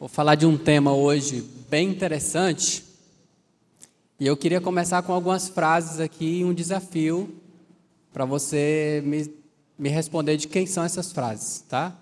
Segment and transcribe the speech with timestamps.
[0.00, 2.82] Vou falar de um tema hoje bem interessante.
[4.18, 7.38] E eu queria começar com algumas frases aqui um desafio
[8.10, 9.30] para você me,
[9.78, 11.94] me responder de quem são essas frases, tá?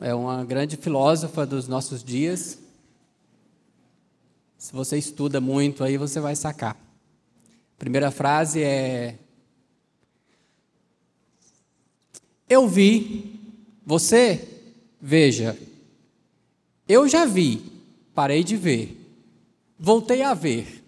[0.00, 2.58] É uma grande filósofa dos nossos dias.
[4.58, 6.76] Se você estuda muito aí, você vai sacar.
[7.78, 9.16] Primeira frase é:
[12.48, 13.40] Eu vi,
[13.86, 14.60] você
[15.00, 15.56] veja.
[16.86, 17.62] Eu já vi,
[18.14, 19.00] parei de ver,
[19.78, 20.82] voltei a ver.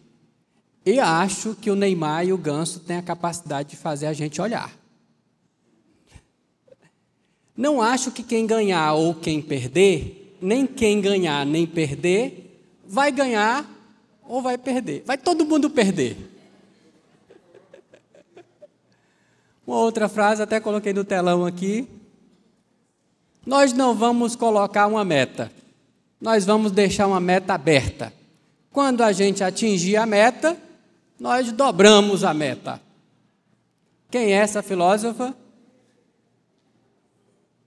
[0.84, 4.40] E acho que o Neymar e o Ganso têm a capacidade de fazer a gente
[4.40, 4.70] olhar.
[7.56, 13.68] Não acho que quem ganhar ou quem perder, nem quem ganhar nem perder, vai ganhar
[14.22, 15.02] ou vai perder.
[15.06, 16.16] Vai todo mundo perder.
[19.66, 21.88] Uma outra frase, até coloquei no telão aqui.
[23.44, 25.50] Nós não vamos colocar uma meta
[26.20, 28.12] nós vamos deixar uma meta aberta.
[28.70, 30.56] Quando a gente atingir a meta,
[31.18, 32.80] nós dobramos a meta.
[34.10, 35.34] Quem é essa filósofa?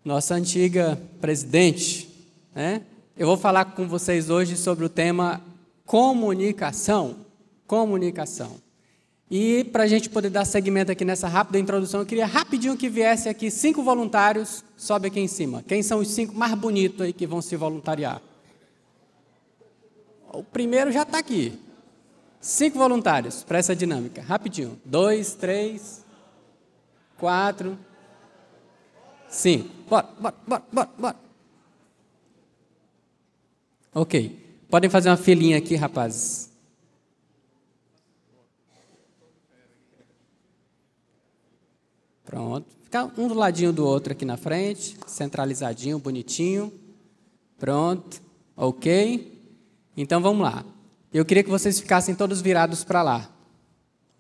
[0.04, 2.10] Nossa antiga presidente.
[2.54, 2.82] Né?
[3.18, 5.42] Eu vou falar com vocês hoje sobre o tema
[5.86, 7.18] comunicação.
[7.68, 8.58] Comunicação.
[9.30, 12.90] E para a gente poder dar segmento aqui nessa rápida introdução, eu queria rapidinho que
[12.90, 15.64] viesse aqui cinco voluntários, sobe aqui em cima.
[15.68, 18.20] Quem são os cinco mais bonitos aí que vão se voluntariar?
[20.32, 21.60] O primeiro já está aqui.
[22.40, 24.22] Cinco voluntários para essa dinâmica.
[24.22, 24.80] Rapidinho.
[24.86, 26.06] Dois, três,
[27.18, 27.78] quatro,
[29.28, 29.70] cinco.
[29.90, 31.16] Bora, bora, bora, bora, bora.
[33.94, 34.48] Ok.
[34.70, 36.50] Podem fazer uma filinha aqui, rapazes.
[42.24, 42.68] Pronto.
[42.84, 44.96] Ficar um do ladinho do outro aqui na frente.
[45.08, 46.72] Centralizadinho, bonitinho.
[47.58, 48.22] Pronto.
[48.56, 49.39] Ok.
[50.02, 50.64] Então vamos lá.
[51.14, 53.30] Eu queria que vocês ficassem todos virados para lá.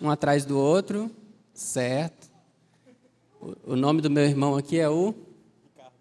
[0.01, 1.09] Um atrás do outro.
[1.53, 2.28] Certo.
[3.66, 5.16] O nome do meu irmão aqui é o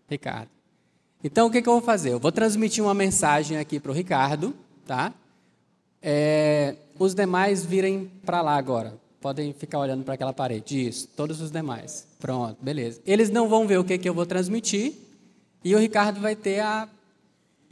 [0.08, 0.50] Ricardo.
[1.22, 2.12] Então o que, que eu vou fazer?
[2.12, 4.52] Eu vou transmitir uma mensagem aqui para o Ricardo,
[4.84, 5.14] tá?
[6.02, 8.98] É, os demais virem para lá agora.
[9.20, 10.88] Podem ficar olhando para aquela parede.
[10.88, 12.04] Isso, todos os demais.
[12.18, 13.00] Pronto, beleza.
[13.06, 14.94] Eles não vão ver o que, que eu vou transmitir.
[15.62, 16.88] E o Ricardo vai ter a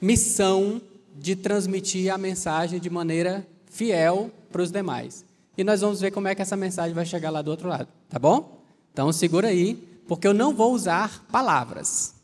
[0.01, 0.81] missão
[1.19, 5.25] de transmitir a mensagem de maneira fiel para os demais.
[5.57, 7.89] E nós vamos ver como é que essa mensagem vai chegar lá do outro lado,
[8.09, 8.63] tá bom?
[8.93, 9.75] Então segura aí,
[10.07, 12.16] porque eu não vou usar palavras.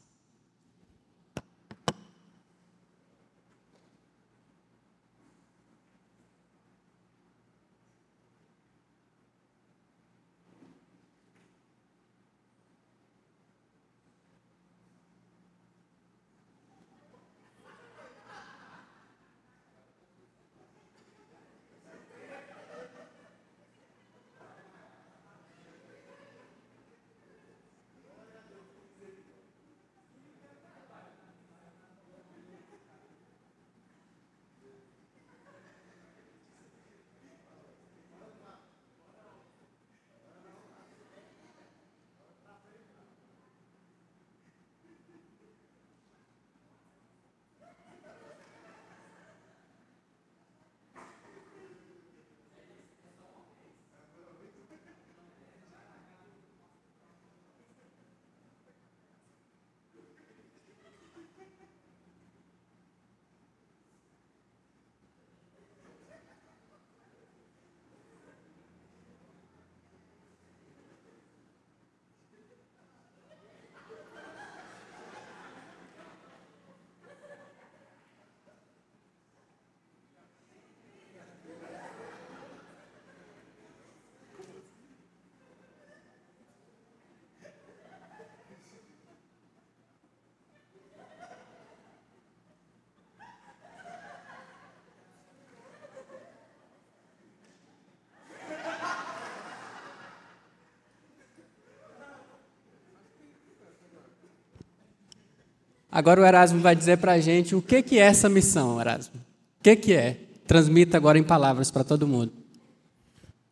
[105.95, 109.17] Agora o Erasmo vai dizer para a gente o que, que é essa missão, Erasmo.
[109.61, 110.17] O que, que é?
[110.47, 112.33] Transmita agora em palavras para todo mundo.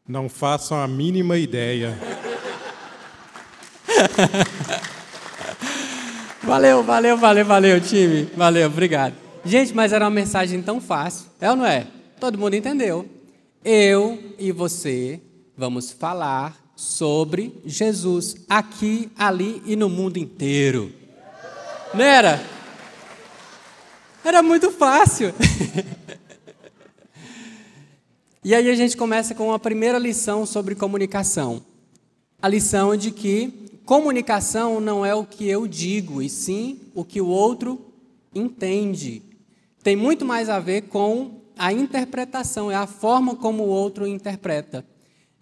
[0.09, 1.99] Não façam a mínima ideia.
[6.43, 8.23] valeu, valeu, valeu, valeu, time.
[8.35, 9.15] Valeu, obrigado.
[9.45, 11.27] Gente, mas era uma mensagem tão fácil.
[11.39, 11.87] É ou não é?
[12.19, 13.07] Todo mundo entendeu.
[13.63, 15.21] Eu e você
[15.55, 21.00] vamos falar sobre Jesus aqui, ali e no mundo inteiro.
[21.93, 22.41] Não era?
[24.25, 25.35] Era muito fácil.
[28.45, 31.65] e aí a gente começa com a primeira lição sobre comunicação.
[32.41, 37.21] A lição de que comunicação não é o que eu digo, e sim o que
[37.21, 37.93] o outro
[38.33, 39.23] entende.
[39.83, 44.85] Tem muito mais a ver com a interpretação, é a forma como o outro interpreta.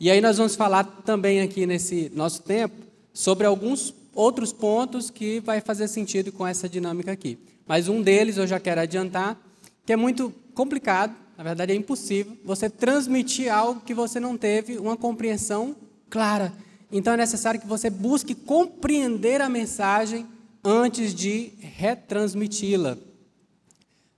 [0.01, 2.75] E aí nós vamos falar também aqui nesse nosso tempo
[3.13, 7.39] sobre alguns outros pontos que vai fazer sentido com essa dinâmica aqui.
[7.69, 9.41] Mas um deles eu já quero adiantar,
[9.87, 14.77] que é muito complicado, na verdade é impossível, você transmitir algo que você não teve
[14.77, 15.77] uma compreensão
[16.11, 16.53] clara.
[16.91, 20.27] Então é necessário que você busque compreender a mensagem
[20.65, 22.99] antes de retransmiti-la.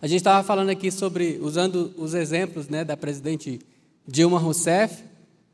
[0.01, 3.61] A gente estava falando aqui sobre, usando os exemplos né, da presidente
[4.09, 5.10] Dilma Rousseff,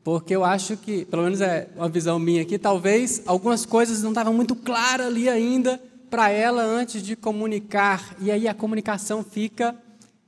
[0.07, 4.11] porque eu acho que, pelo menos é uma visão minha aqui, talvez algumas coisas não
[4.11, 9.75] estavam muito claras ali ainda para ela antes de comunicar, e aí a comunicação fica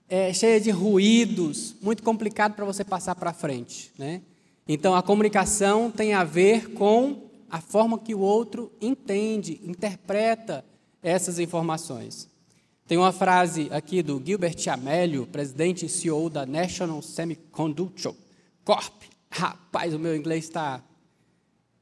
[0.10, 3.94] é, cheia de ruídos, muito complicado para você passar para frente.
[3.98, 4.22] Né?
[4.68, 10.66] Então a comunicação tem a ver com a forma que o outro entende, interpreta
[11.02, 12.28] essas informações.
[12.86, 18.14] Tem uma frase aqui do Gilbert Amelio, presidente e CEO da National Semiconductor
[18.66, 19.19] Corp.
[19.32, 20.84] Rapaz, o meu inglês está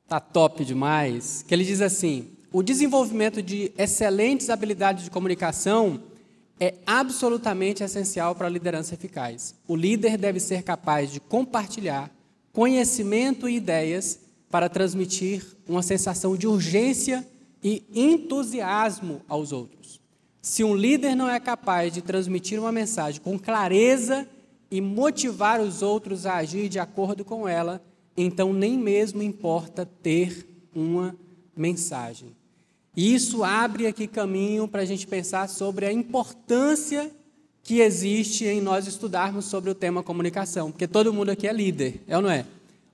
[0.07, 1.43] tá top demais.
[1.47, 6.01] Que ele diz assim: o desenvolvimento de excelentes habilidades de comunicação
[6.59, 9.53] é absolutamente essencial para a liderança eficaz.
[9.67, 12.11] O líder deve ser capaz de compartilhar
[12.51, 14.19] conhecimento e ideias
[14.49, 17.27] para transmitir uma sensação de urgência
[17.63, 19.99] e entusiasmo aos outros.
[20.41, 24.27] Se um líder não é capaz de transmitir uma mensagem com clareza
[24.69, 27.81] e motivar os outros a agir de acordo com ela,
[28.15, 31.15] então nem mesmo importa ter uma
[31.55, 32.35] mensagem.
[32.95, 37.11] E isso abre aqui caminho para a gente pensar sobre a importância
[37.61, 42.01] que existe em nós estudarmos sobre o tema comunicação, porque todo mundo aqui é líder,
[42.07, 42.45] é ou não é?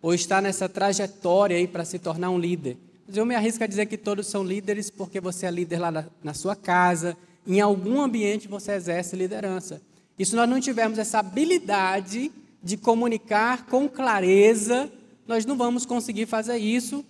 [0.02, 2.78] Ou está nessa trajetória aí para se tornar um líder.
[3.08, 5.92] Mas eu me arrisco a dizer que todos são líderes porque você é líder lá
[5.92, 7.16] na, na sua casa,
[7.46, 9.82] em algum ambiente você exerce liderança.
[10.18, 12.32] E se nós não tivermos essa habilidade
[12.62, 14.92] de comunicar com clareza,
[15.28, 17.04] nós não vamos conseguir fazer isso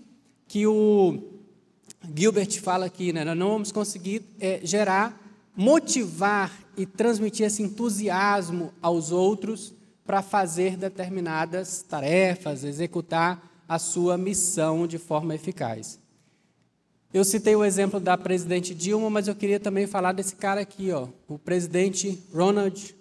[0.47, 1.19] que o
[2.15, 3.23] Gilbert fala aqui, né?
[3.23, 5.19] nós não vamos conseguir é, gerar,
[5.55, 9.73] motivar e transmitir esse entusiasmo aos outros
[10.05, 16.00] para fazer determinadas tarefas, executar a sua missão de forma eficaz.
[17.13, 20.89] Eu citei o exemplo da presidente Dilma, mas eu queria também falar desse cara aqui,
[20.89, 22.95] ó, o presidente Ronald,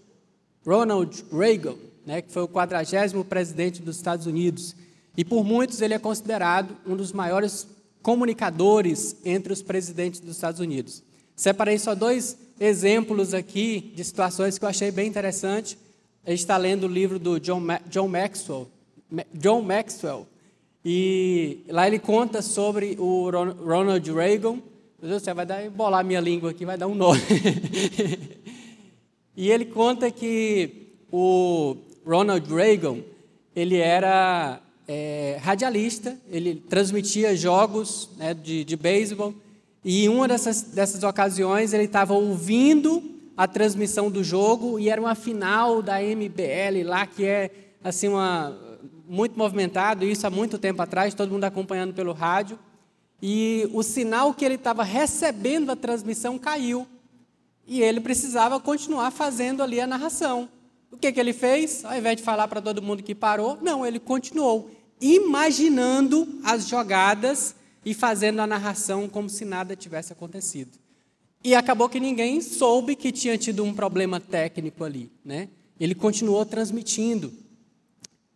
[0.67, 4.77] Ronald Reagan, né, que foi o quadragésimo presidente dos Estados Unidos.
[5.17, 7.67] E por muitos ele é considerado um dos maiores
[8.03, 11.03] comunicadores entre os presidentes dos Estados Unidos.
[11.35, 15.79] Separei só dois exemplos aqui de situações que eu achei bem interessante.
[16.27, 18.69] A gente está lendo o livro do John, Ma John Maxwell,
[19.33, 20.27] John Maxwell,
[20.85, 24.59] e lá ele conta sobre o Ronald Reagan.
[25.01, 27.13] Meu Deus céu, vai dar, embolar a minha língua aqui, vai dar um nó.
[29.37, 32.99] e ele conta que o Ronald Reagan,
[33.55, 39.35] ele era é, radialista, ele transmitia jogos né, de, de beisebol,
[39.85, 43.03] e em uma dessas, dessas ocasiões ele estava ouvindo
[43.37, 47.51] a transmissão do jogo, e era uma final da MBL lá, que é
[47.85, 48.72] assim uma
[49.13, 52.59] muito movimentado, isso há muito tempo atrás, todo mundo acompanhando pelo rádio.
[53.21, 56.87] E o sinal que ele estava recebendo a transmissão caiu.
[57.67, 60.49] E ele precisava continuar fazendo ali a narração.
[60.91, 61.85] O que, que ele fez?
[61.85, 67.55] Ao invés de falar para todo mundo que parou, não, ele continuou imaginando as jogadas
[67.85, 70.79] e fazendo a narração como se nada tivesse acontecido.
[71.45, 75.13] E acabou que ninguém soube que tinha tido um problema técnico ali.
[75.23, 75.51] Né?
[75.79, 77.42] Ele continuou transmitindo.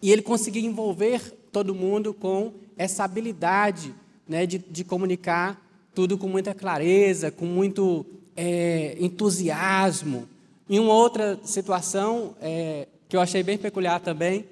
[0.00, 3.94] E ele conseguia envolver todo mundo com essa habilidade
[4.28, 5.62] né, de, de comunicar
[5.94, 8.04] tudo com muita clareza, com muito
[8.36, 10.28] é, entusiasmo.
[10.68, 14.44] Em uma outra situação, é, que eu achei bem peculiar também,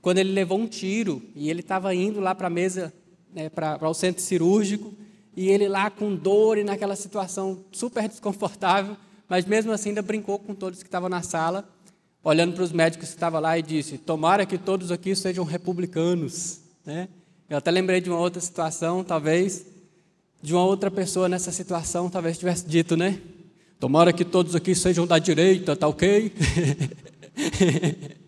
[0.00, 2.92] quando ele levou um tiro e ele estava indo lá para a mesa,
[3.34, 4.92] né, para o centro cirúrgico,
[5.34, 8.96] e ele lá com dor e naquela situação super desconfortável,
[9.28, 11.68] mas mesmo assim ainda brincou com todos que estavam na sala
[12.22, 16.60] olhando para os médicos que estavam lá e disse: Tomara que todos aqui sejam republicanos.
[16.84, 17.08] Né?
[17.48, 19.66] Eu até lembrei de uma outra situação, talvez,
[20.40, 23.20] de uma outra pessoa nessa situação, talvez tivesse dito, né?
[23.78, 26.32] Tomara que todos aqui sejam da direita, tá ok?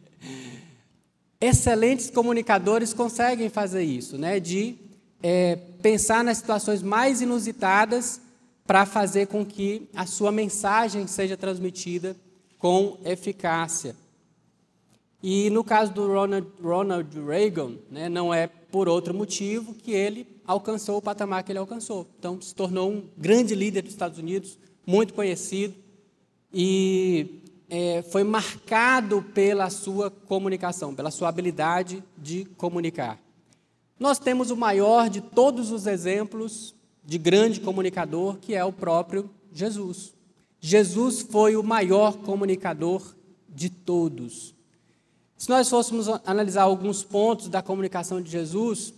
[1.41, 4.41] Excelentes comunicadores conseguem fazer isso, né?
[4.41, 4.77] De
[5.23, 8.21] é, pensar nas situações mais inusitadas
[8.67, 12.17] para fazer com que a sua mensagem seja transmitida
[12.65, 13.95] com eficácia.
[15.23, 20.27] E no caso do Ronald, Ronald Reagan, né, não é por outro motivo que ele
[20.47, 22.09] alcançou o patamar que ele alcançou.
[22.19, 25.75] Então, se tornou um grande líder dos Estados Unidos, muito conhecido,
[26.51, 33.21] e é, foi marcado pela sua comunicação, pela sua habilidade de comunicar.
[34.01, 39.29] Nós temos o maior de todos os exemplos de grande comunicador, que é o próprio
[39.53, 40.14] Jesus.
[40.67, 43.15] Jesus foi o maior comunicador
[43.47, 44.55] de todos.
[45.37, 48.95] Se nós fôssemos analisar alguns pontos da comunicação de Jesus,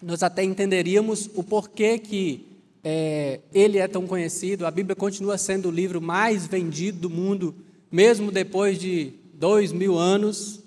[0.00, 2.46] nós até entenderíamos o porquê que
[2.84, 4.64] é, ele é tão conhecido.
[4.64, 7.52] A Bíblia continua sendo o livro mais vendido do mundo,
[7.90, 10.60] mesmo depois de dois mil anos.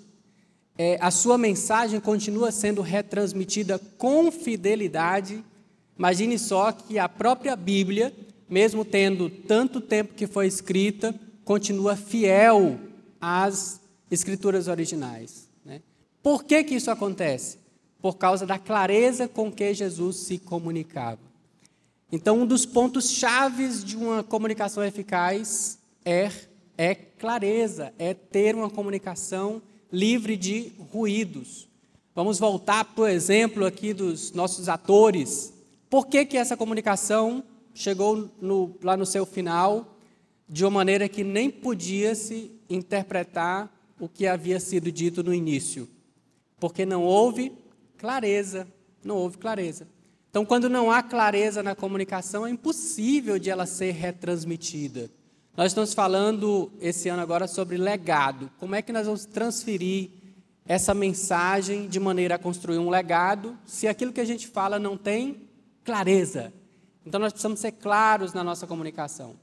[0.76, 5.42] É, a sua mensagem continua sendo retransmitida com fidelidade.
[5.98, 8.12] Imagine só que a própria Bíblia,
[8.54, 11.12] mesmo tendo tanto tempo que foi escrita,
[11.44, 12.78] continua fiel
[13.20, 15.48] às escrituras originais.
[15.64, 15.82] Né?
[16.22, 17.58] Por que, que isso acontece?
[18.00, 21.18] Por causa da clareza com que Jesus se comunicava.
[22.12, 26.30] Então, um dos pontos chaves de uma comunicação eficaz é,
[26.78, 31.68] é clareza, é ter uma comunicação livre de ruídos.
[32.14, 35.52] Vamos voltar para o exemplo aqui dos nossos atores.
[35.90, 37.42] Por que, que essa comunicação
[37.74, 39.98] chegou no, lá no seu final
[40.48, 45.88] de uma maneira que nem podia se interpretar o que havia sido dito no início,
[46.58, 47.52] porque não houve
[47.98, 48.66] clareza,
[49.02, 49.88] não houve clareza.
[50.30, 55.10] Então, quando não há clareza na comunicação, é impossível de ela ser retransmitida.
[55.56, 58.50] Nós estamos falando esse ano agora sobre legado.
[58.58, 60.10] Como é que nós vamos transferir
[60.66, 64.96] essa mensagem de maneira a construir um legado, se aquilo que a gente fala não
[64.96, 65.48] tem
[65.84, 66.52] clareza?
[67.06, 69.36] Então, nós precisamos ser claros na nossa comunicação.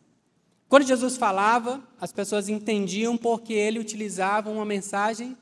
[0.68, 5.38] Quando Jesus falava, as pessoas entendiam porque ele utilizava uma mensagem,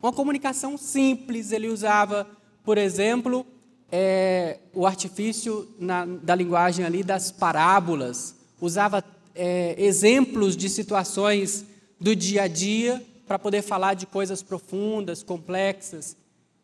[0.00, 1.52] uma comunicação simples.
[1.52, 2.26] Ele usava,
[2.62, 3.46] por exemplo,
[3.90, 9.02] é, o artifício na, da linguagem ali das parábolas, usava
[9.34, 11.64] é, exemplos de situações
[11.98, 16.16] do dia a dia para poder falar de coisas profundas, complexas.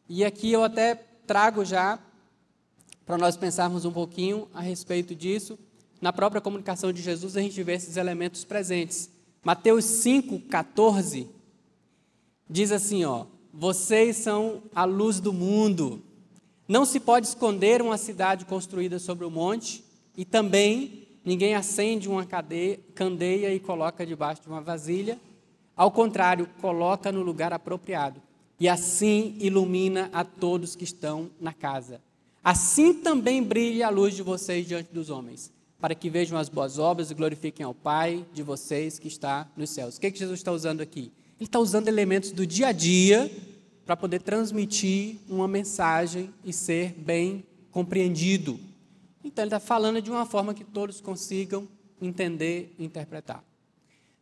[0.09, 0.95] E aqui eu até
[1.27, 1.99] trago já
[3.05, 5.59] para nós pensarmos um pouquinho a respeito disso
[6.05, 9.11] na própria comunicação de Jesus, a gente vê esses elementos presentes.
[9.43, 11.31] Mateus 5, 14,
[12.47, 16.03] diz assim: ó, vocês são a luz do mundo.
[16.69, 19.83] Não se pode esconder uma cidade construída sobre o monte,
[20.15, 25.19] e também ninguém acende uma cadeia, candeia e coloca debaixo de uma vasilha.
[25.75, 28.21] Ao contrário, coloca no lugar apropriado,
[28.61, 31.99] e assim ilumina a todos que estão na casa.
[32.45, 36.79] Assim também brilhe a luz de vocês diante dos homens, para que vejam as boas
[36.79, 39.97] obras e glorifiquem ao Pai de vocês que está nos céus.
[39.97, 41.11] O que, é que Jesus está usando aqui?
[41.41, 43.35] Ele está usando elementos do dia a dia
[43.87, 48.61] para poder transmitir uma mensagem e ser bem compreendido.
[49.25, 51.67] Então, ele está falando de uma forma que todos consigam
[51.99, 53.43] entender e interpretar.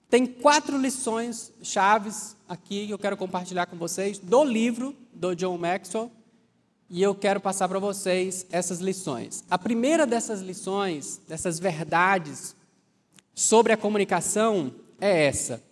[0.09, 5.59] Tem quatro lições chaves aqui que eu quero compartilhar com vocês do livro do John
[5.59, 6.11] Maxwell,
[6.95, 9.43] e eu quero passar para vocês essas lições.
[9.49, 12.55] A primeira dessas lições, dessas verdades
[13.35, 14.71] sobre a comunicação
[15.01, 15.63] é essa: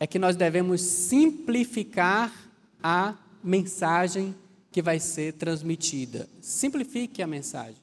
[0.00, 2.50] é que nós devemos simplificar
[2.82, 4.34] a mensagem
[4.72, 6.28] que vai ser transmitida.
[6.40, 7.80] Simplifique a mensagem.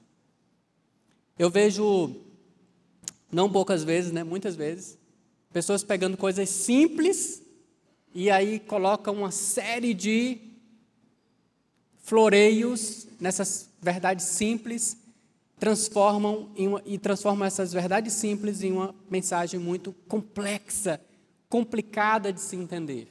[1.37, 2.13] Eu vejo,
[3.31, 4.97] não poucas vezes, né, muitas vezes,
[5.53, 7.41] pessoas pegando coisas simples
[8.13, 10.48] e aí colocam uma série de
[12.09, 14.97] floreios nessas verdades simples
[15.59, 20.99] transformam uma, e transformam essas verdades simples em uma mensagem muito complexa,
[21.47, 23.09] complicada de se entender.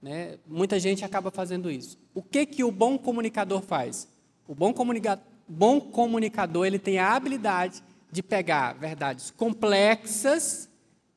[0.00, 0.38] Né?
[0.46, 1.98] Muita gente acaba fazendo isso.
[2.14, 4.06] O que que o bom comunicador faz?
[4.46, 10.68] O bom, comunica, bom comunicador ele tem a habilidade de pegar verdades complexas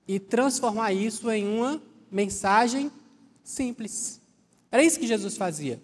[0.08, 1.80] e transformar isso em uma
[2.12, 2.92] mensagem
[3.44, 4.20] simples.
[4.72, 5.80] Era isso que Jesus fazia.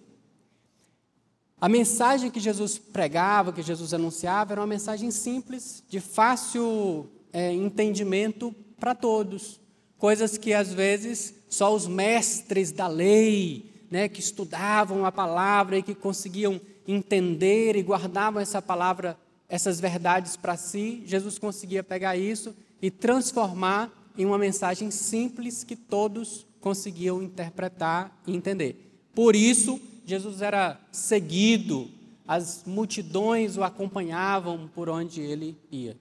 [1.60, 7.52] A mensagem que Jesus pregava, que Jesus anunciava, era uma mensagem simples, de fácil é,
[7.52, 9.60] entendimento para todos.
[9.98, 15.82] Coisas que às vezes só os mestres da lei, né, que estudavam a palavra e
[15.82, 22.54] que conseguiam entender e guardavam essa palavra, essas verdades para si, Jesus conseguia pegar isso
[22.80, 28.92] e transformar em uma mensagem simples que todos conseguiam interpretar e entender.
[29.14, 31.90] Por isso, Jesus era seguido,
[32.26, 35.98] as multidões o acompanhavam por onde ele ia.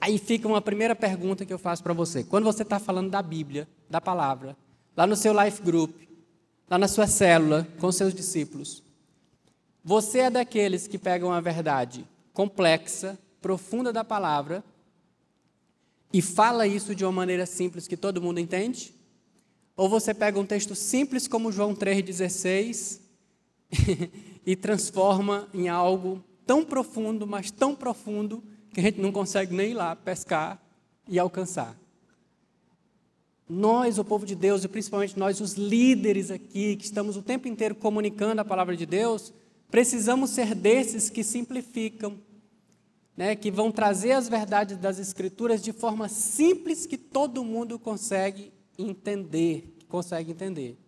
[0.00, 2.24] Aí fica uma primeira pergunta que eu faço para você.
[2.24, 4.56] Quando você está falando da Bíblia, da palavra,
[4.96, 5.94] lá no seu life group,
[6.70, 8.82] lá na sua célula, com seus discípulos.
[9.84, 14.64] Você é daqueles que pegam a verdade complexa, profunda da palavra
[16.10, 18.94] e fala isso de uma maneira simples que todo mundo entende?
[19.76, 23.07] Ou você pega um texto simples como João 3,16
[24.44, 29.72] e transforma em algo tão profundo, mas tão profundo, que a gente não consegue nem
[29.72, 30.62] ir lá pescar
[31.06, 31.78] e alcançar?
[33.48, 37.48] Nós, o povo de Deus, e principalmente nós, os líderes aqui, que estamos o tempo
[37.48, 39.32] inteiro comunicando a palavra de Deus,
[39.70, 42.18] precisamos ser desses que simplificam,
[43.16, 48.52] né, que vão trazer as verdades das Escrituras de forma simples que todo mundo consegue
[48.78, 50.78] entender, consegue entender.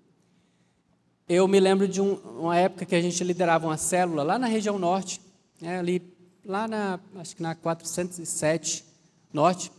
[1.32, 4.48] Eu me lembro de um, uma época que a gente liderava uma célula lá na
[4.48, 5.20] região norte,
[5.60, 6.02] né, ali,
[6.44, 8.84] lá na, acho que na 407
[9.32, 9.70] norte,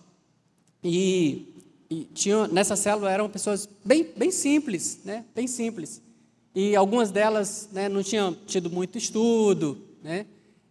[0.81, 1.51] e
[1.91, 5.25] e tinha, nessa célula eram pessoas bem, bem simples, né?
[5.35, 6.01] bem simples.
[6.55, 10.25] E algumas delas né, não tinham tido muito estudo, né?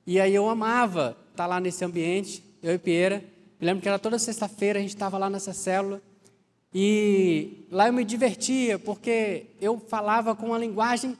[0.06, 3.22] E aí eu amava estar lá nesse ambiente, eu e Pieira.
[3.60, 6.00] Me lembro que era toda sexta-feira, a gente estava lá nessa célula.
[6.72, 11.16] E lá eu me divertia, porque eu falava com uma linguagem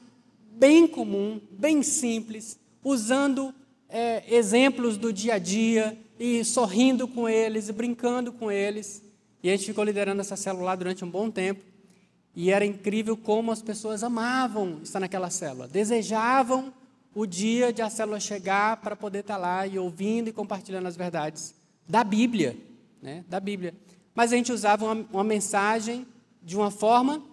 [0.51, 3.53] bem comum, bem simples, usando
[3.89, 9.03] é, exemplos do dia a dia, e sorrindo com eles, e brincando com eles.
[9.41, 11.63] E a gente ficou liderando essa célula durante um bom tempo.
[12.35, 16.71] E era incrível como as pessoas amavam estar naquela célula, desejavam
[17.13, 20.95] o dia de a célula chegar para poder estar lá e ouvindo e compartilhando as
[20.95, 21.53] verdades
[21.87, 22.55] da Bíblia,
[23.01, 23.25] né?
[23.27, 23.73] Da Bíblia.
[24.13, 26.05] Mas a gente usava uma, uma mensagem
[26.43, 27.23] de uma forma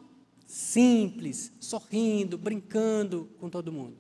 [0.46, 3.96] simples, sorrindo, brincando com todo mundo.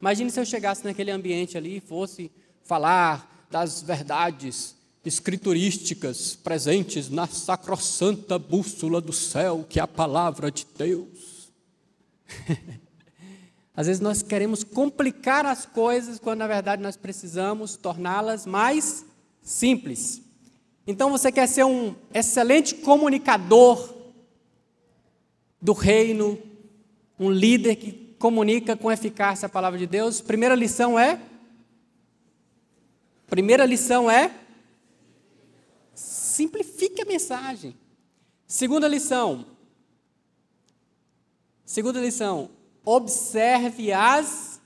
[0.00, 2.30] Imagine se eu chegasse naquele ambiente ali e fosse
[2.64, 10.66] falar das verdades escriturísticas presentes na sacrossanta bússola do céu, que é a palavra de
[10.76, 11.52] Deus.
[13.74, 19.04] Às vezes nós queremos complicar as coisas quando na verdade nós precisamos torná-las mais
[19.40, 20.20] simples.
[20.86, 23.94] Então você quer ser um excelente comunicador
[25.60, 26.38] do reino,
[27.18, 30.20] um líder que comunica com eficácia a palavra de Deus.
[30.20, 31.20] Primeira lição é
[33.32, 34.30] Primeira lição é
[35.94, 37.74] simplifique a mensagem.
[38.46, 39.46] Segunda lição.
[41.64, 42.50] Segunda lição.
[42.84, 44.60] Observe as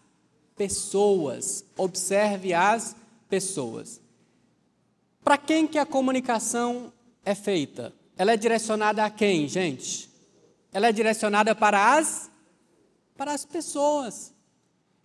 [0.57, 1.65] pessoas.
[1.77, 2.97] Observe as
[3.29, 4.01] pessoas.
[5.27, 6.93] Para quem que a comunicação
[7.25, 7.93] é feita?
[8.17, 10.09] Ela é direcionada a quem, gente?
[10.73, 12.31] Ela é direcionada para as
[13.17, 14.33] para as pessoas.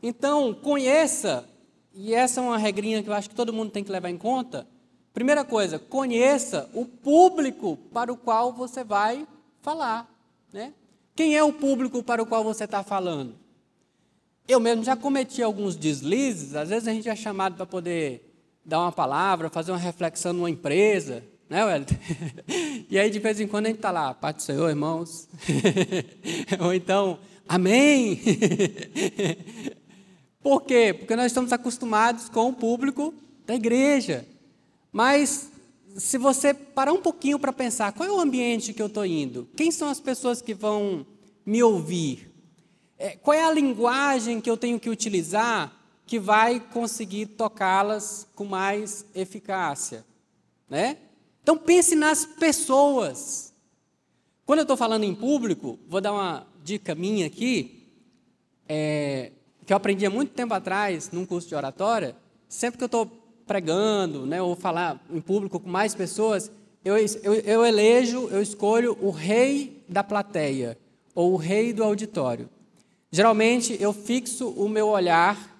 [0.03, 1.49] Então, conheça,
[1.91, 4.17] e essa é uma regrinha que eu acho que todo mundo tem que levar em
[4.17, 4.67] conta,
[5.11, 9.27] Primeira coisa, conheça o público para o qual você vai
[9.61, 10.09] falar.
[10.53, 10.73] Né?
[11.15, 13.35] Quem é o público para o qual você está falando?
[14.47, 18.30] Eu mesmo já cometi alguns deslizes, às vezes a gente é chamado para poder
[18.63, 21.95] dar uma palavra, fazer uma reflexão numa empresa, né, Wellington?
[22.89, 25.27] e aí, de vez em quando, a gente está lá, Pai do Senhor, irmãos.
[26.59, 27.19] Ou então,
[27.51, 28.17] Amém.
[30.41, 30.95] Por quê?
[30.97, 33.13] Porque nós estamos acostumados com o público
[33.45, 34.25] da igreja.
[34.89, 35.51] Mas
[35.97, 39.49] se você parar um pouquinho para pensar, qual é o ambiente que eu estou indo?
[39.57, 41.05] Quem são as pessoas que vão
[41.45, 42.31] me ouvir?
[42.97, 45.77] É, qual é a linguagem que eu tenho que utilizar
[46.11, 50.03] que vai conseguir tocá-las com mais eficácia?
[50.69, 50.97] Né?
[51.41, 53.53] Então pense nas pessoas.
[54.45, 57.93] Quando eu estou falando em público, vou dar uma dica minha aqui,
[58.67, 59.31] é,
[59.65, 62.13] que eu aprendi há muito tempo atrás, num curso de oratória.
[62.49, 63.05] Sempre que eu estou
[63.47, 66.51] pregando, né, ou falar em público com mais pessoas,
[66.83, 70.77] eu, eu, eu elejo, eu escolho o rei da plateia
[71.15, 72.49] ou o rei do auditório.
[73.09, 75.50] Geralmente eu fixo o meu olhar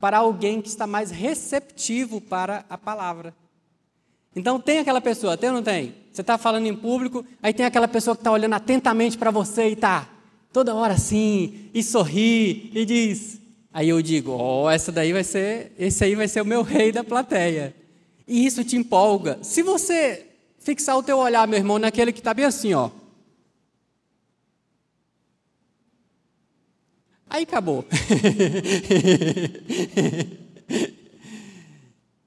[0.00, 3.34] para alguém que está mais receptivo para a palavra.
[4.34, 5.94] Então tem aquela pessoa, tem ou não tem?
[6.10, 9.68] Você está falando em público, aí tem aquela pessoa que está olhando atentamente para você
[9.68, 10.08] e está
[10.52, 13.40] toda hora assim, e sorri, e diz:
[13.72, 16.62] Aí eu digo, ó, oh, essa daí vai ser, esse aí vai ser o meu
[16.62, 17.74] rei da plateia.
[18.26, 19.38] E isso te empolga.
[19.42, 20.26] Se você
[20.58, 22.90] fixar o teu olhar, meu irmão, naquele que está bem assim, ó.
[27.30, 27.84] Aí acabou.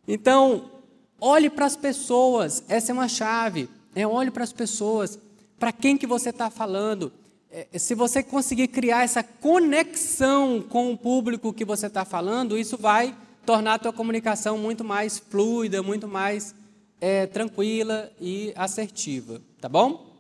[0.08, 0.72] então,
[1.20, 2.64] olhe para as pessoas.
[2.70, 3.70] Essa é uma chave.
[3.94, 5.20] É, olhe para as pessoas.
[5.60, 7.12] Para quem que você está falando?
[7.52, 12.78] É, se você conseguir criar essa conexão com o público que você está falando, isso
[12.78, 13.14] vai
[13.46, 16.56] tornar a tua comunicação muito mais fluida, muito mais
[17.02, 20.14] é, tranquila e assertiva, tá bom?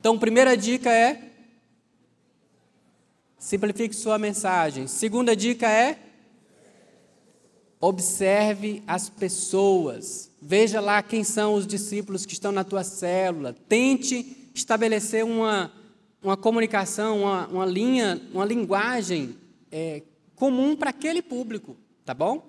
[0.00, 1.31] Então, primeira dica é
[3.42, 4.86] simplifique sua mensagem.
[4.86, 5.98] Segunda dica é
[7.80, 10.30] observe as pessoas.
[10.40, 13.52] Veja lá quem são os discípulos que estão na tua célula.
[13.68, 15.72] Tente estabelecer uma,
[16.22, 19.36] uma comunicação, uma, uma linha, uma linguagem
[19.72, 20.02] é,
[20.36, 22.48] comum para aquele público, tá bom?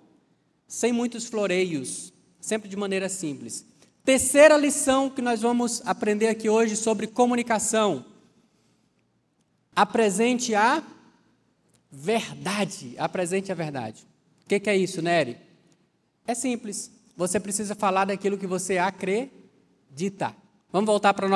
[0.67, 3.65] Sem muitos floreios, sempre de maneira simples.
[4.05, 8.12] Terceira lição que nós vamos aprender aqui hoje sobre comunicação.
[9.75, 10.83] Apresente a
[11.91, 12.95] verdade.
[12.97, 14.05] Apresente a verdade.
[14.45, 15.37] O que, que é isso, Nery?
[16.27, 16.91] É simples.
[17.15, 20.35] Você precisa falar daquilo que você acredita.
[20.71, 21.29] Vamos voltar para o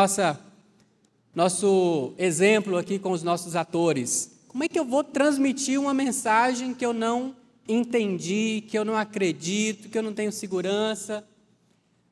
[1.35, 4.31] nosso exemplo aqui com os nossos atores.
[4.47, 7.35] Como é que eu vou transmitir uma mensagem que eu não
[7.67, 11.27] entendi, que eu não acredito, que eu não tenho segurança?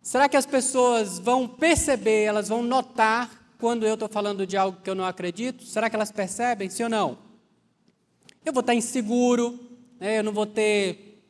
[0.02, 4.80] Será que as pessoas vão perceber, elas vão notar quando eu estou falando de algo
[4.82, 5.64] que eu não acredito?
[5.64, 7.18] Será que elas percebem, sim ou não?
[8.46, 9.60] Eu vou estar inseguro,
[10.00, 10.20] né?
[10.20, 11.22] eu não vou ter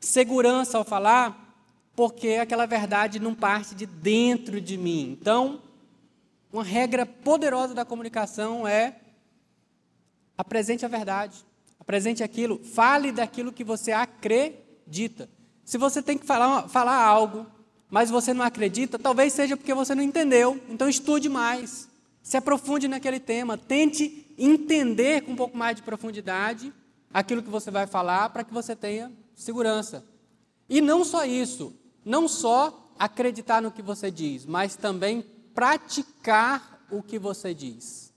[0.00, 1.56] segurança ao falar,
[1.94, 5.16] porque aquela verdade não parte de dentro de mim.
[5.20, 5.62] Então,
[6.52, 8.96] uma regra poderosa da comunicação é
[10.36, 11.44] apresente a verdade,
[11.78, 15.28] apresente aquilo, fale daquilo que você acredita.
[15.64, 17.46] Se você tem que falar, falar algo
[17.92, 20.58] mas você não acredita, talvez seja porque você não entendeu.
[20.70, 21.90] Então estude mais,
[22.22, 26.72] se aprofunde naquele tema, tente entender com um pouco mais de profundidade
[27.12, 30.02] aquilo que você vai falar para que você tenha segurança.
[30.70, 35.22] E não só isso, não só acreditar no que você diz, mas também
[35.54, 38.10] praticar o que você diz.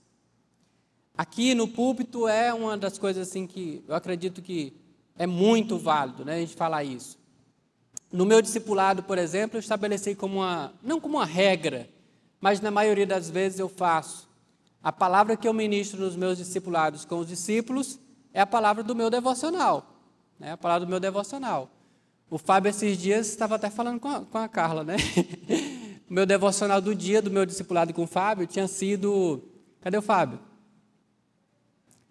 [1.18, 4.72] Aqui no púlpito é uma das coisas assim que eu acredito que
[5.18, 7.18] é muito válido, né, a gente falar isso.
[8.12, 11.88] No meu discipulado, por exemplo, eu estabeleci como uma, não como uma regra,
[12.40, 14.28] mas na maioria das vezes eu faço.
[14.82, 17.98] A palavra que eu ministro nos meus discipulados com os discípulos
[18.32, 19.84] é a palavra do meu devocional.
[20.38, 20.52] Né?
[20.52, 21.70] A palavra do meu devocional.
[22.30, 24.96] O Fábio, esses dias, estava até falando com a, com a Carla, né?
[26.08, 29.42] o meu devocional do dia, do meu discipulado com o Fábio, tinha sido.
[29.80, 30.40] Cadê o Fábio?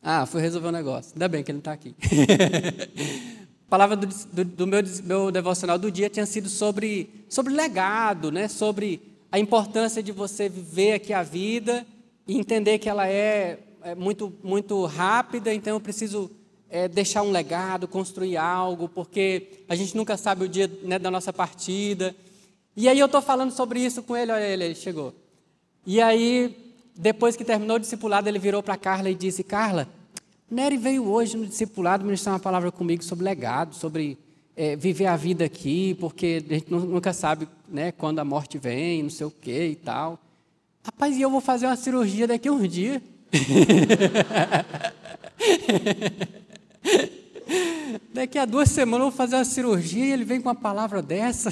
[0.02, 1.14] Ah, fui resolver um negócio.
[1.14, 1.96] Ainda bem que ele não está aqui.
[3.76, 8.48] Palavra do, do, do meu, meu, devocional do dia tinha sido sobre, sobre legado, né?
[8.48, 11.86] sobre a importância de você viver aqui a vida
[12.26, 16.32] e entender que ela é, é muito, muito rápida, então eu preciso
[16.70, 21.12] é, deixar um legado, construir algo, porque a gente nunca sabe o dia né, da
[21.12, 22.16] nossa partida.
[22.78, 25.14] E aí eu estou falando sobre isso com ele, olha ele, ele chegou.
[25.86, 29.86] E aí, depois que terminou o discipulado, ele virou para Carla e disse, Carla,
[30.50, 34.16] Nery veio hoje no discipulado ministrar uma palavra comigo sobre legado, sobre
[34.56, 39.02] é, viver a vida aqui, porque a gente nunca sabe né, quando a morte vem,
[39.02, 40.20] não sei o que e tal.
[40.84, 43.02] Rapaz, e eu vou fazer uma cirurgia daqui a uns dias.
[48.14, 51.02] daqui a duas semanas eu vou fazer uma cirurgia e ele vem com uma palavra
[51.02, 51.50] dessa.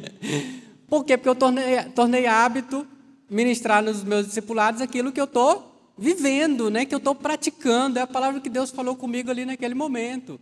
[0.88, 1.18] Por quê?
[1.18, 2.86] Porque eu tornei, tornei hábito
[3.28, 8.02] ministrar nos meus discipulados aquilo que eu estou vivendo, né, que eu estou praticando, é
[8.02, 10.38] a palavra que Deus falou comigo ali naquele momento.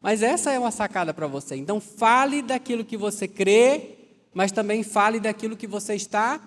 [0.00, 1.56] Mas essa é uma sacada para você.
[1.56, 3.98] Então, fale daquilo que você crê,
[4.32, 6.40] mas também fale daquilo que você está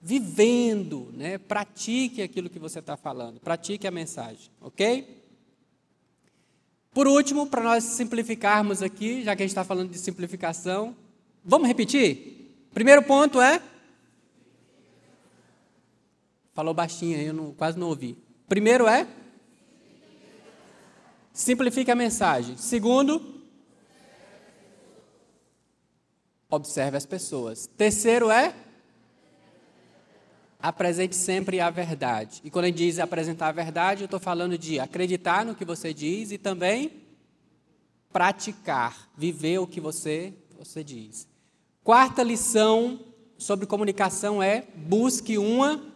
[0.00, 1.38] vivendo, né?
[1.38, 5.22] Pratique aquilo que você está falando, pratique a mensagem, ok?
[6.92, 10.94] Por último, para nós simplificarmos aqui, já que a gente está falando de simplificação,
[11.44, 12.68] vamos repetir?
[12.72, 13.60] Primeiro ponto é
[16.54, 18.16] Falou baixinho eu não, quase não ouvi.
[18.48, 19.08] Primeiro é?
[21.32, 22.56] Simplifique a mensagem.
[22.56, 23.42] Segundo,
[26.48, 27.66] observe as pessoas.
[27.76, 28.54] Terceiro é?
[30.60, 32.40] Apresente sempre a verdade.
[32.44, 35.92] E quando ele diz apresentar a verdade, eu estou falando de acreditar no que você
[35.92, 37.02] diz e também
[38.12, 41.26] praticar, viver o que você, você diz.
[41.82, 43.00] Quarta lição
[43.36, 45.93] sobre comunicação é busque uma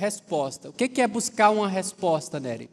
[0.00, 0.70] resposta.
[0.70, 2.70] O que é buscar uma resposta, Nery?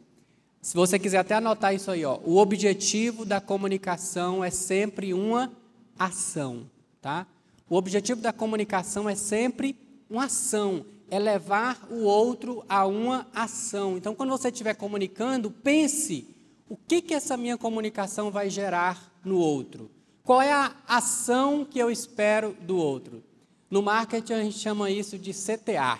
[0.62, 5.52] Se você quiser até anotar isso aí, ó, o objetivo da comunicação é sempre uma
[5.98, 6.68] ação,
[7.00, 7.26] tá?
[7.68, 9.76] O objetivo da comunicação é sempre
[10.08, 13.96] uma ação, é levar o outro a uma ação.
[13.98, 16.26] Então, quando você estiver comunicando, pense
[16.68, 19.90] o que que essa minha comunicação vai gerar no outro.
[20.24, 23.22] Qual é a ação que eu espero do outro?
[23.70, 25.98] No marketing a gente chama isso de CTA,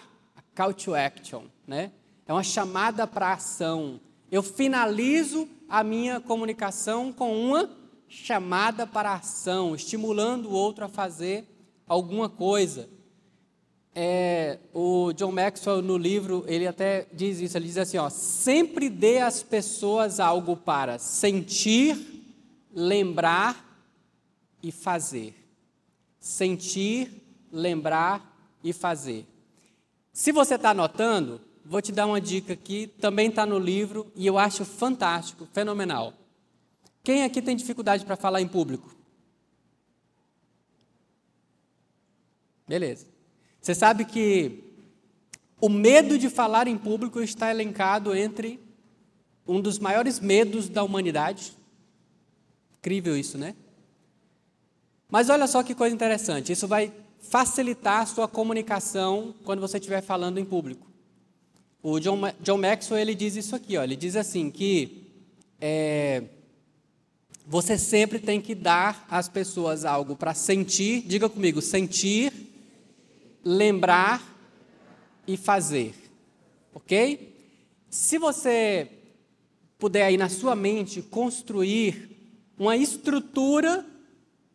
[0.59, 1.93] call to action, né?
[2.27, 4.01] É uma chamada para ação.
[4.29, 7.71] Eu finalizo a minha comunicação com uma
[8.09, 11.47] chamada para ação, estimulando o outro a fazer
[11.87, 12.89] alguma coisa.
[13.95, 17.57] é, o John Maxwell no livro ele até diz isso.
[17.57, 22.25] Ele diz assim, ó, sempre dê às pessoas algo para sentir,
[22.73, 23.65] lembrar
[24.63, 25.35] e fazer.
[26.19, 29.25] Sentir, lembrar e fazer.
[30.19, 34.27] Se você está anotando, vou te dar uma dica aqui, também está no livro e
[34.27, 36.13] eu acho fantástico, fenomenal.
[37.05, 38.93] Quem aqui tem dificuldade para falar em público?
[42.67, 43.07] Beleza.
[43.61, 44.65] Você sabe que
[45.61, 48.59] o medo de falar em público está elencado entre
[49.47, 51.57] um dos maiores medos da humanidade.
[52.81, 53.55] Incrível isso, né?
[55.09, 60.01] Mas olha só que coisa interessante, isso vai facilitar a sua comunicação quando você estiver
[60.01, 60.87] falando em público.
[61.83, 65.07] O John, John Maxwell ele diz isso aqui, ó, ele diz assim que
[65.61, 66.25] é,
[67.47, 72.33] você sempre tem que dar às pessoas algo para sentir, diga comigo, sentir,
[73.45, 74.23] lembrar
[75.27, 75.95] e fazer.
[76.75, 77.35] Ok?
[77.89, 78.89] Se você
[79.79, 82.11] puder aí na sua mente construir
[82.59, 83.87] uma estrutura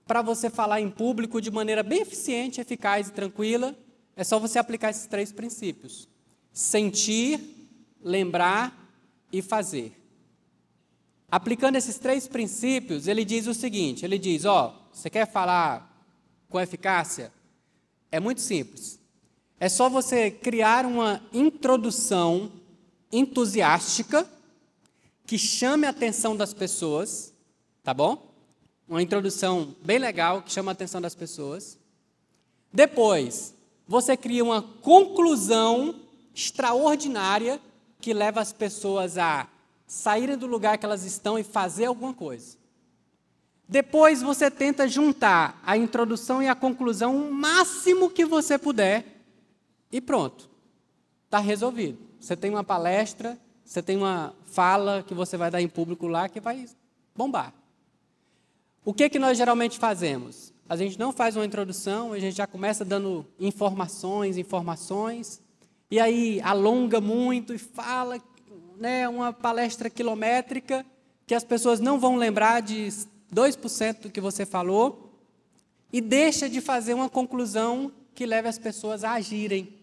[0.06, 3.76] para você falar em público de maneira bem eficiente, eficaz e tranquila,
[4.16, 6.08] é só você aplicar esses três princípios:
[6.52, 7.40] sentir,
[8.02, 8.92] lembrar
[9.32, 10.00] e fazer.
[11.30, 16.08] Aplicando esses três princípios, ele diz o seguinte: ele diz, ó, você quer falar
[16.50, 17.32] com eficácia?
[18.12, 19.00] É muito simples.
[19.60, 22.52] É só você criar uma introdução
[23.12, 24.30] entusiástica
[25.26, 27.34] que chame a atenção das pessoas,
[27.82, 28.33] tá bom?
[28.88, 31.78] Uma introdução bem legal que chama a atenção das pessoas.
[32.72, 33.54] Depois,
[33.88, 35.96] você cria uma conclusão
[36.34, 37.60] extraordinária
[38.02, 39.48] que leva as pessoas a
[39.86, 42.58] saírem do lugar que elas estão e fazer alguma coisa.
[43.68, 49.06] Depois você tenta juntar a introdução e a conclusão o máximo que você puder
[49.92, 50.50] e pronto.
[51.26, 51.98] Está resolvido.
[52.20, 56.28] Você tem uma palestra, você tem uma fala que você vai dar em público lá
[56.28, 56.66] que vai
[57.16, 57.54] bombar.
[58.86, 60.54] O que, que nós geralmente fazemos?
[60.68, 65.42] A gente não faz uma introdução, a gente já começa dando informações, informações,
[65.90, 68.22] e aí alonga muito e fala
[68.78, 70.86] né, uma palestra quilométrica
[71.26, 72.90] que as pessoas não vão lembrar de
[73.34, 75.14] 2% do que você falou
[75.92, 79.80] e deixa de fazer uma conclusão que leve as pessoas a agirem.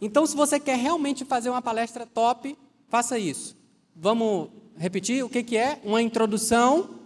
[0.00, 2.56] Então, se você quer realmente fazer uma palestra top,
[2.88, 3.54] faça isso.
[3.94, 5.78] Vamos repetir o que, que é?
[5.84, 7.05] Uma introdução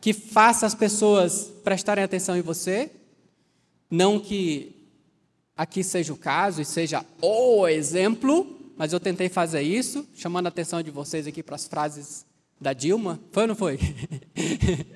[0.00, 2.90] que faça as pessoas prestarem atenção em você.
[3.90, 4.76] Não que
[5.56, 10.50] aqui seja o caso e seja o exemplo, mas eu tentei fazer isso, chamando a
[10.50, 12.24] atenção de vocês aqui para as frases
[12.60, 13.18] da Dilma.
[13.32, 13.78] Foi ou não foi?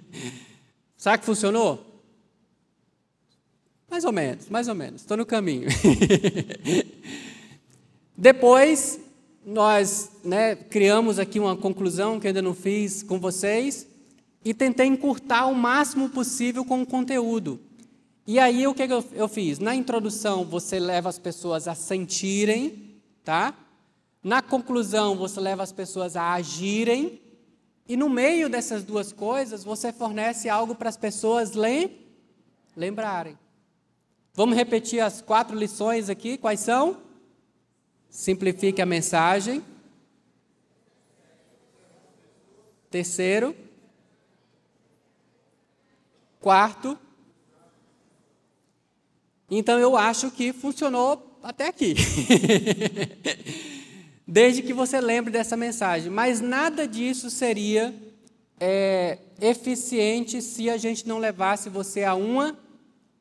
[0.96, 1.88] Será que funcionou?
[3.90, 5.02] Mais ou menos, mais ou menos.
[5.02, 5.68] Estou no caminho.
[8.16, 9.00] Depois,
[9.44, 13.86] nós né, criamos aqui uma conclusão que ainda não fiz com vocês
[14.44, 17.60] e tentei encurtar o máximo possível com o conteúdo.
[18.26, 19.58] E aí, o que eu, fiz?
[19.58, 23.54] Na introdução, você leva as pessoas a sentirem, tá?
[24.22, 27.20] Na conclusão, você leva as pessoas a agirem.
[27.88, 31.98] E no meio dessas duas coisas, você fornece algo para as pessoas lem
[32.76, 33.36] lembrarem.
[34.34, 36.38] Vamos repetir as quatro lições aqui.
[36.38, 37.02] Quais são?
[38.08, 39.62] Simplifique a mensagem.
[42.88, 43.54] Terceiro.
[46.42, 46.98] Quarto.
[49.50, 51.94] Então eu acho que funcionou até aqui.
[54.32, 56.10] desde que você lembre dessa mensagem.
[56.10, 57.94] Mas nada disso seria
[58.58, 62.58] é, eficiente se a gente não levasse você a uma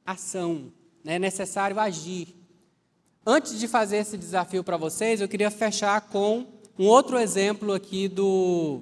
[0.05, 0.71] ação.
[1.03, 1.15] Né?
[1.15, 2.35] É necessário agir.
[3.25, 6.45] Antes de fazer esse desafio para vocês, eu queria fechar com
[6.79, 8.81] um outro exemplo aqui do,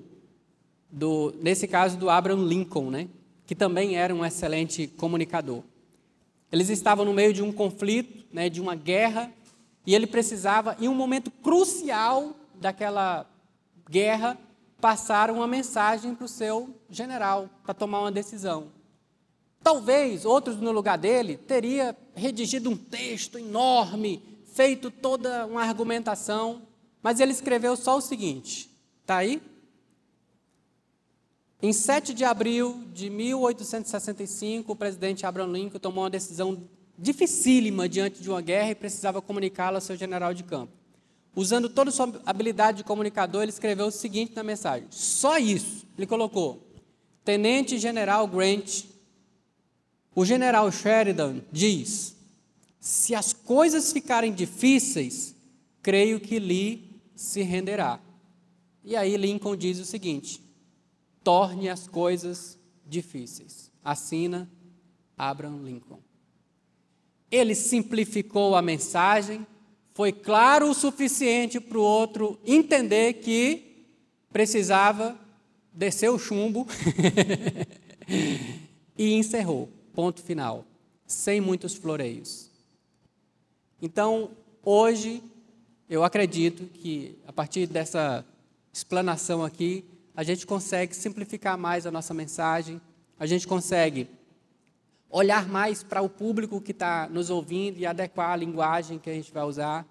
[0.90, 3.10] do nesse caso do Abraham Lincoln, né?
[3.50, 5.64] Que também era um excelente comunicador.
[6.52, 9.34] Eles estavam no meio de um conflito, né, de uma guerra,
[9.88, 13.26] e ele precisava, em um momento crucial daquela
[13.90, 14.38] guerra,
[14.80, 18.68] passar uma mensagem para o seu general, para tomar uma decisão.
[19.64, 24.22] Talvez outros no lugar dele teria redigido um texto enorme,
[24.54, 26.62] feito toda uma argumentação,
[27.02, 28.70] mas ele escreveu só o seguinte:
[29.02, 29.42] está aí?
[31.62, 36.64] Em 7 de abril de 1865, o presidente Abraham Lincoln tomou uma decisão
[36.98, 40.72] dificílima diante de uma guerra e precisava comunicá-la ao seu general de campo.
[41.36, 45.86] Usando toda a sua habilidade de comunicador, ele escreveu o seguinte na mensagem: só isso.
[45.98, 46.66] Ele colocou:
[47.26, 48.86] Tenente General Grant,
[50.16, 52.16] o general Sheridan diz:
[52.80, 55.36] Se as coisas ficarem difíceis,
[55.82, 58.00] creio que lhe se renderá.
[58.82, 60.49] E aí Lincoln diz o seguinte:
[61.30, 63.72] torne as coisas difíceis.
[63.84, 64.50] Assina
[65.16, 66.00] Abraham Lincoln.
[67.30, 69.46] Ele simplificou a mensagem,
[69.94, 73.86] foi claro o suficiente para o outro entender que
[74.34, 75.16] precisava
[75.72, 76.66] descer o chumbo
[78.98, 79.70] e encerrou.
[79.94, 80.66] Ponto final.
[81.06, 82.50] Sem muitos floreios.
[83.80, 84.32] Então,
[84.64, 85.22] hoje,
[85.88, 88.26] eu acredito que a partir dessa
[88.74, 92.82] explanação aqui, a gente consegue simplificar mais a nossa mensagem,
[93.20, 94.10] a gente consegue
[95.10, 99.14] olhar mais para o público que está nos ouvindo e adequar a linguagem que a
[99.14, 99.86] gente vai usar.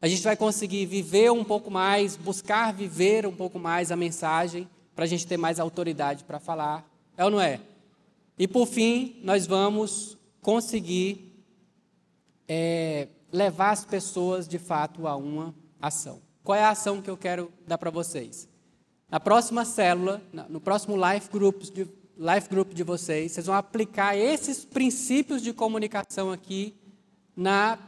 [0.00, 4.68] A gente vai conseguir viver um pouco mais, buscar viver um pouco mais a mensagem,
[4.94, 6.88] para a gente ter mais autoridade para falar.
[7.16, 7.60] É ou não é?
[8.38, 11.32] E por fim, nós vamos conseguir
[12.48, 16.20] é, levar as pessoas de fato a uma ação.
[16.42, 18.48] Qual é a ação que eu quero dar para vocês?
[19.14, 21.86] Na próxima célula, no próximo life group, de,
[22.18, 26.74] life group de vocês, vocês vão aplicar esses princípios de comunicação aqui
[27.36, 27.78] na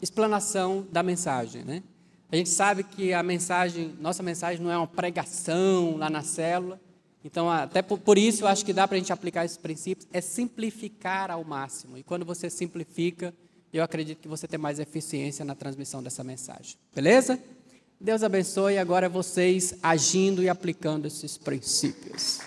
[0.00, 1.82] explanação da mensagem, né?
[2.30, 6.80] A gente sabe que a mensagem, nossa mensagem não é uma pregação lá na célula.
[7.24, 10.20] Então, até por, isso, eu acho que dá para a gente aplicar esses princípios, é
[10.20, 11.98] simplificar ao máximo.
[11.98, 13.34] E quando você simplifica,
[13.72, 16.76] eu acredito que você tem mais eficiência na transmissão dessa mensagem.
[16.94, 17.40] Beleza?
[18.00, 18.78] Deus abençoe.
[18.78, 22.40] Agora é vocês agindo e aplicando esses princípios.